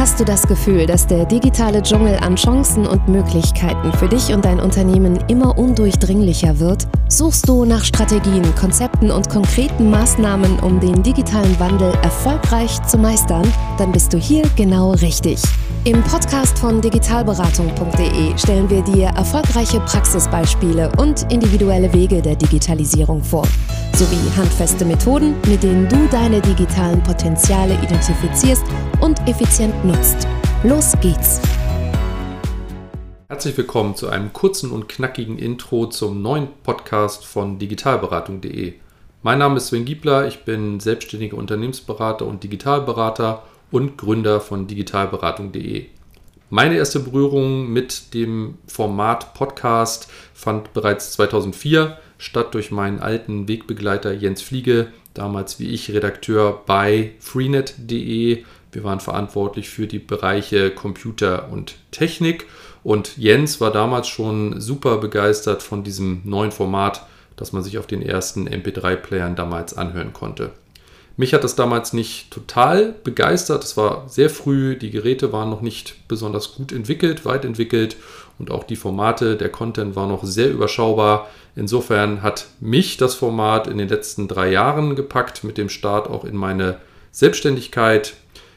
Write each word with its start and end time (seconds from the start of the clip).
Hast 0.00 0.18
du 0.18 0.24
das 0.24 0.48
Gefühl, 0.48 0.86
dass 0.86 1.06
der 1.06 1.26
digitale 1.26 1.82
Dschungel 1.82 2.16
an 2.22 2.34
Chancen 2.34 2.86
und 2.86 3.06
Möglichkeiten 3.06 3.92
für 3.98 4.08
dich 4.08 4.32
und 4.32 4.46
dein 4.46 4.58
Unternehmen 4.58 5.18
immer 5.28 5.58
undurchdringlicher 5.58 6.58
wird? 6.58 6.88
Suchst 7.10 7.46
du 7.46 7.66
nach 7.66 7.84
Strategien, 7.84 8.42
Konzepten 8.54 9.10
und 9.10 9.28
konkreten 9.28 9.90
Maßnahmen, 9.90 10.58
um 10.60 10.80
den 10.80 11.02
digitalen 11.02 11.60
Wandel 11.60 11.92
erfolgreich 12.02 12.82
zu 12.86 12.96
meistern? 12.96 13.46
Dann 13.76 13.92
bist 13.92 14.14
du 14.14 14.16
hier 14.16 14.44
genau 14.56 14.92
richtig. 14.92 15.42
Im 15.84 16.02
Podcast 16.04 16.58
von 16.58 16.80
digitalberatung.de 16.80 18.38
stellen 18.38 18.70
wir 18.70 18.80
dir 18.82 19.08
erfolgreiche 19.08 19.80
Praxisbeispiele 19.80 20.90
und 20.96 21.30
individuelle 21.30 21.92
Wege 21.92 22.22
der 22.22 22.36
Digitalisierung 22.36 23.22
vor, 23.22 23.46
sowie 24.00 24.34
handfeste 24.34 24.86
Methoden, 24.86 25.34
mit 25.46 25.62
denen 25.62 25.86
du 25.86 26.08
deine 26.08 26.40
digitalen 26.40 27.02
Potenziale 27.02 27.74
identifizierst 27.82 28.64
und 29.02 29.20
effizient 29.28 29.84
nutzt. 29.84 30.26
Los 30.62 30.94
geht's! 31.02 31.38
Herzlich 33.28 33.58
willkommen 33.58 33.94
zu 33.94 34.08
einem 34.08 34.32
kurzen 34.32 34.70
und 34.70 34.88
knackigen 34.88 35.38
Intro 35.38 35.84
zum 35.84 36.22
neuen 36.22 36.48
Podcast 36.62 37.26
von 37.26 37.58
digitalberatung.de. 37.58 38.72
Mein 39.22 39.38
Name 39.38 39.58
ist 39.58 39.66
Sven 39.66 39.84
Giebler, 39.84 40.26
ich 40.26 40.46
bin 40.46 40.80
selbstständiger 40.80 41.36
Unternehmensberater 41.36 42.24
und 42.24 42.42
Digitalberater 42.42 43.42
und 43.70 43.98
Gründer 43.98 44.40
von 44.40 44.66
digitalberatung.de. 44.66 45.88
Meine 46.48 46.76
erste 46.78 47.00
Berührung 47.00 47.68
mit 47.70 48.14
dem 48.14 48.56
Format 48.66 49.34
Podcast 49.34 50.08
fand 50.32 50.72
bereits 50.72 51.12
2004 51.12 51.98
statt 52.20 52.54
durch 52.54 52.70
meinen 52.70 53.00
alten 53.00 53.48
Wegbegleiter 53.48 54.12
Jens 54.12 54.42
Fliege, 54.42 54.88
damals 55.14 55.58
wie 55.58 55.70
ich 55.70 55.90
Redakteur 55.90 56.62
bei 56.66 57.12
freenet.de. 57.18 58.44
Wir 58.72 58.84
waren 58.84 59.00
verantwortlich 59.00 59.70
für 59.70 59.86
die 59.86 59.98
Bereiche 59.98 60.70
Computer 60.70 61.48
und 61.50 61.76
Technik 61.90 62.46
und 62.84 63.16
Jens 63.16 63.60
war 63.60 63.72
damals 63.72 64.06
schon 64.06 64.60
super 64.60 64.98
begeistert 64.98 65.62
von 65.62 65.82
diesem 65.82 66.20
neuen 66.24 66.52
Format, 66.52 67.06
das 67.36 67.52
man 67.52 67.62
sich 67.62 67.78
auf 67.78 67.86
den 67.86 68.02
ersten 68.02 68.46
MP3-Playern 68.46 69.34
damals 69.34 69.76
anhören 69.76 70.12
konnte. 70.12 70.50
Mich 71.16 71.34
hat 71.34 71.42
das 71.42 71.56
damals 71.56 71.92
nicht 71.92 72.30
total 72.30 72.94
begeistert. 73.04 73.64
Es 73.64 73.76
war 73.76 74.08
sehr 74.08 74.30
früh, 74.30 74.76
die 74.76 74.90
Geräte 74.90 75.32
waren 75.32 75.50
noch 75.50 75.60
nicht 75.60 76.06
besonders 76.06 76.54
gut 76.54 76.72
entwickelt, 76.72 77.24
weit 77.24 77.44
entwickelt 77.44 77.96
und 78.38 78.50
auch 78.50 78.64
die 78.64 78.76
Formate, 78.76 79.36
der 79.36 79.50
Content 79.50 79.96
war 79.96 80.06
noch 80.06 80.24
sehr 80.24 80.50
überschaubar. 80.50 81.28
Insofern 81.56 82.22
hat 82.22 82.46
mich 82.60 82.96
das 82.96 83.14
Format 83.14 83.66
in 83.66 83.78
den 83.78 83.88
letzten 83.88 84.28
drei 84.28 84.50
Jahren 84.50 84.94
gepackt, 84.96 85.44
mit 85.44 85.58
dem 85.58 85.68
Start 85.68 86.08
auch 86.08 86.24
in 86.24 86.36
meine 86.36 86.78
Selbstständigkeit. 87.12 88.14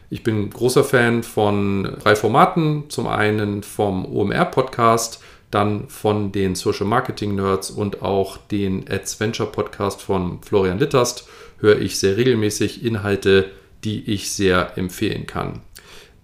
Ich 0.10 0.24
bin 0.24 0.50
großer 0.50 0.84
Fan 0.84 1.24
von 1.24 1.98
drei 2.04 2.16
Formaten. 2.16 2.90
Zum 2.90 3.08
einen 3.08 3.64
vom 3.64 4.06
OMR-Podcast, 4.06 5.22
dann 5.50 5.90
von 5.90 6.32
den 6.32 6.56
Social 6.56 6.88
Marketing 6.88 7.36
Nerds 7.36 7.72
und 7.72 8.02
auch 8.02 8.38
den 8.38 8.88
Adventure 8.90 9.50
Podcast 9.50 10.02
von 10.02 10.42
Florian 10.42 10.80
Litterst 10.80 11.28
höre 11.60 11.80
ich 11.80 11.98
sehr 11.98 12.18
regelmäßig 12.18 12.84
Inhalte, 12.84 13.52
die 13.84 14.12
ich 14.12 14.32
sehr 14.32 14.78
empfehlen 14.78 15.26
kann. 15.26 15.62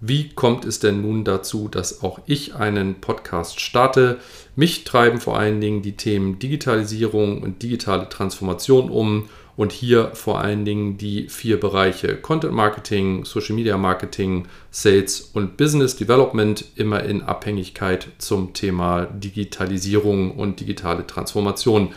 Wie 0.01 0.29
kommt 0.29 0.63
es 0.63 0.79
denn 0.79 1.01
nun 1.01 1.25
dazu, 1.25 1.67
dass 1.67 2.03
auch 2.03 2.19
ich 2.25 2.55
einen 2.55 3.01
Podcast 3.01 3.59
starte? 3.59 4.19
Mich 4.59 4.83
treiben 4.83 5.21
vor 5.21 5.39
allen 5.39 5.61
Dingen 5.61 5.83
die 5.83 5.93
Themen 5.93 6.37
Digitalisierung 6.37 7.41
und 7.41 7.63
digitale 7.63 8.09
Transformation 8.09 8.89
um 8.89 9.29
und 9.55 9.71
hier 9.71 10.11
vor 10.15 10.41
allen 10.41 10.65
Dingen 10.65 10.97
die 10.97 11.29
vier 11.29 11.57
Bereiche 11.57 12.17
Content 12.17 12.53
Marketing, 12.53 13.23
Social 13.23 13.55
Media 13.55 13.77
Marketing, 13.77 14.47
Sales 14.69 15.31
und 15.33 15.55
Business 15.55 15.95
Development 15.95 16.65
immer 16.75 17.03
in 17.03 17.21
Abhängigkeit 17.21 18.07
zum 18.17 18.51
Thema 18.53 19.05
Digitalisierung 19.05 20.31
und 20.31 20.59
digitale 20.59 21.07
Transformation. 21.07 21.93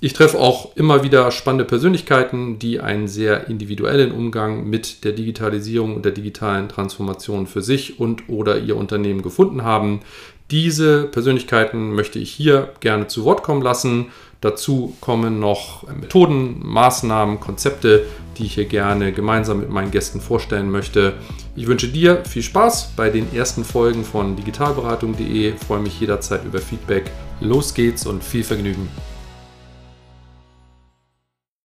Ich 0.00 0.14
treffe 0.14 0.38
auch 0.38 0.74
immer 0.74 1.02
wieder 1.02 1.30
spannende 1.30 1.66
Persönlichkeiten, 1.66 2.58
die 2.58 2.80
einen 2.80 3.08
sehr 3.08 3.48
individuellen 3.48 4.12
Umgang 4.12 4.68
mit 4.68 5.04
der 5.04 5.12
Digitalisierung 5.12 5.96
und 5.96 6.04
der 6.06 6.12
digitalen 6.12 6.70
Transformation 6.70 7.46
für 7.46 7.60
sich 7.60 8.00
und 8.00 8.30
oder 8.30 8.58
ihr 8.58 8.76
Unternehmen 8.76 9.20
gefunden 9.20 9.64
haben. 9.64 10.00
Diese 10.50 11.04
Persönlichkeiten 11.04 11.92
möchte 11.92 12.18
ich 12.18 12.30
hier 12.30 12.72
gerne 12.80 13.08
zu 13.08 13.24
Wort 13.24 13.42
kommen 13.42 13.62
lassen 13.62 14.06
Dazu 14.40 14.94
kommen 15.00 15.40
noch 15.40 15.84
Methoden, 15.88 16.60
Maßnahmen, 16.62 17.40
Konzepte, 17.40 18.04
die 18.36 18.44
ich 18.44 18.54
hier 18.54 18.66
gerne 18.66 19.12
gemeinsam 19.12 19.60
mit 19.60 19.70
meinen 19.70 19.90
Gästen 19.90 20.20
vorstellen 20.20 20.70
möchte. 20.70 21.14
Ich 21.56 21.66
wünsche 21.66 21.88
dir 21.88 22.22
viel 22.24 22.42
Spaß 22.42 22.92
bei 22.96 23.08
den 23.08 23.34
ersten 23.34 23.64
Folgen 23.64 24.04
von 24.04 24.36
digitalberatung.de. 24.36 25.54
Freue 25.56 25.80
mich 25.80 25.98
jederzeit 25.98 26.44
über 26.44 26.58
Feedback. 26.58 27.10
Los 27.40 27.72
geht's 27.72 28.06
und 28.06 28.22
viel 28.22 28.44
Vergnügen. 28.44 28.88